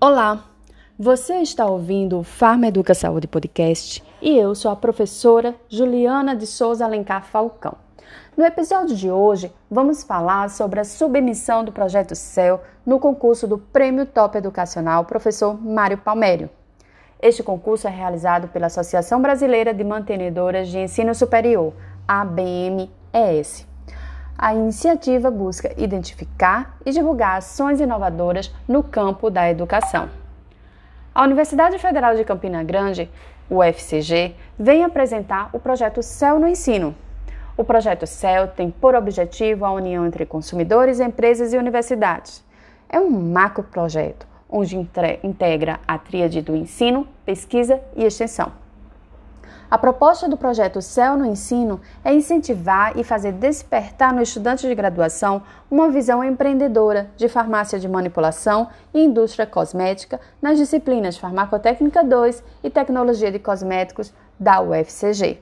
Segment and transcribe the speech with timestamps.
[0.00, 0.44] Olá,
[0.96, 6.46] você está ouvindo o Farma Educa Saúde Podcast e eu sou a professora Juliana de
[6.46, 7.74] Souza Alencar Falcão.
[8.36, 13.58] No episódio de hoje, vamos falar sobre a submissão do projeto CEL no concurso do
[13.58, 16.48] Prêmio Top Educacional Professor Mário Palmério.
[17.20, 21.72] Este concurso é realizado pela Associação Brasileira de Mantenedoras de Ensino Superior,
[22.06, 23.66] ABMES.
[24.40, 30.08] A iniciativa busca identificar e divulgar ações inovadoras no campo da educação.
[31.12, 33.10] A Universidade Federal de Campina Grande,
[33.50, 36.94] UFCG, vem apresentar o projeto Céu no Ensino.
[37.56, 42.44] O projeto CEL tem por objetivo a união entre consumidores, empresas e universidades.
[42.88, 48.52] É um macro projeto onde integra a tríade do ensino, pesquisa e extensão.
[49.70, 54.74] A proposta do projeto Céu no Ensino é incentivar e fazer despertar no estudante de
[54.74, 62.42] graduação uma visão empreendedora de farmácia de manipulação e indústria cosmética nas disciplinas Farmacotécnica 2
[62.64, 65.38] e Tecnologia de Cosméticos da UFCG.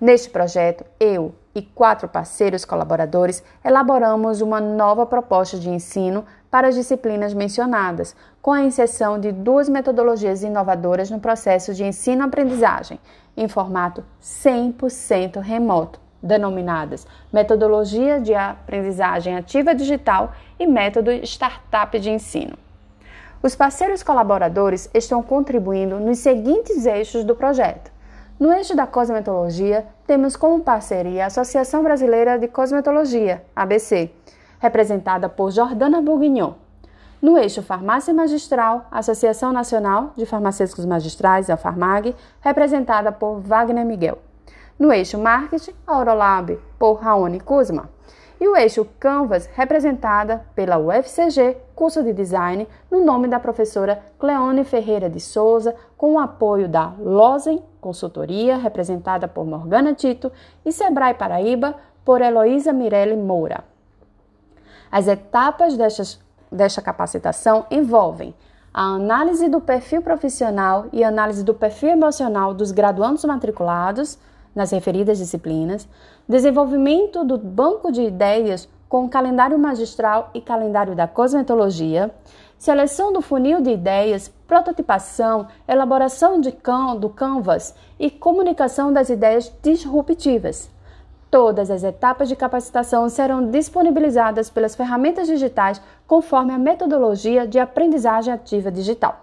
[0.00, 6.74] Neste projeto, eu e quatro parceiros colaboradores elaboramos uma nova proposta de ensino para as
[6.74, 13.00] disciplinas mencionadas, com a inserção de duas metodologias inovadoras no processo de ensino-aprendizagem,
[13.34, 22.58] em formato 100% remoto, denominadas Metodologia de Aprendizagem Ativa Digital e Método Startup de Ensino.
[23.42, 27.90] Os parceiros colaboradores estão contribuindo nos seguintes eixos do projeto
[28.42, 34.10] no eixo da cosmetologia, temos como parceria a Associação Brasileira de Cosmetologia, ABC,
[34.62, 36.52] representada por Jordana Bourguignon.
[37.20, 44.18] No eixo Farmácia Magistral, Associação Nacional de Farmacêuticos Magistrais, a Farmag, representada por Wagner Miguel.
[44.78, 47.90] No eixo Marketing, a Orolab, por Raoni Kuzma
[48.40, 54.64] e o eixo Canvas, representada pela UFCG, curso de design, no nome da professora Cleone
[54.64, 60.30] Ferreira de Souza, com o apoio da Lozen Consultoria, representada por Morgana Tito,
[60.64, 63.71] e Sebrae Paraíba, por Heloísa Mirelle Moura.
[64.92, 66.20] As etapas destas,
[66.50, 68.34] desta capacitação envolvem
[68.74, 74.18] a análise do perfil profissional e análise do perfil emocional dos graduandos matriculados,
[74.54, 75.88] nas referidas disciplinas,
[76.28, 82.14] desenvolvimento do banco de ideias com calendário magistral e calendário da cosmetologia,
[82.58, 89.50] seleção do funil de ideias, prototipação, elaboração de can do canvas e comunicação das ideias
[89.62, 90.70] disruptivas.
[91.32, 98.34] Todas as etapas de capacitação serão disponibilizadas pelas ferramentas digitais conforme a metodologia de aprendizagem
[98.34, 99.18] ativa digital.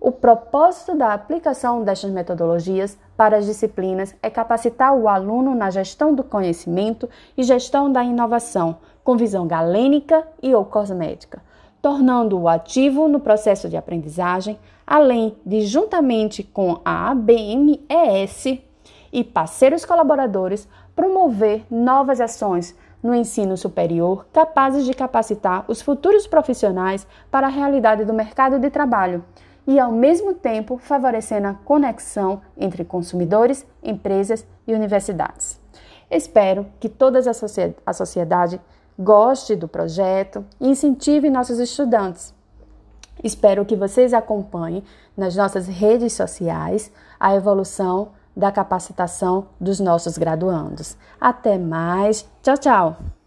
[0.00, 6.14] O propósito da aplicação destas metodologias para as disciplinas é capacitar o aluno na gestão
[6.14, 7.06] do conhecimento
[7.36, 11.42] e gestão da inovação, com visão galênica e ou cosmética,
[11.82, 18.66] tornando-o ativo no processo de aprendizagem, além de, juntamente com a ABMES
[19.12, 27.06] e parceiros colaboradores, promover novas ações no ensino superior capazes de capacitar os futuros profissionais
[27.30, 29.24] para a realidade do mercado de trabalho
[29.66, 35.60] e, ao mesmo tempo, favorecendo a conexão entre consumidores, empresas e universidades.
[36.10, 37.20] Espero que toda
[37.86, 38.60] a sociedade
[38.98, 42.34] goste do projeto e incentive nossos estudantes.
[43.22, 44.82] Espero que vocês acompanhem
[45.16, 50.96] nas nossas redes sociais a evolução da capacitação dos nossos graduandos.
[51.20, 52.24] Até mais.
[52.40, 53.17] Tchau, tchau.